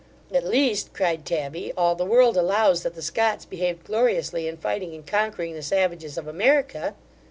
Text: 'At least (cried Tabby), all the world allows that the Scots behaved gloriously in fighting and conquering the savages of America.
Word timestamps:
'At 0.33 0.45
least 0.47 0.93
(cried 0.95 1.27
Tabby), 1.27 1.73
all 1.77 1.93
the 1.93 2.07
world 2.07 2.35
allows 2.35 2.81
that 2.81 2.95
the 2.95 3.03
Scots 3.03 3.45
behaved 3.45 3.83
gloriously 3.83 4.47
in 4.47 4.57
fighting 4.57 4.95
and 4.95 5.05
conquering 5.05 5.53
the 5.53 5.61
savages 5.61 6.17
of 6.17 6.27
America. 6.27 6.95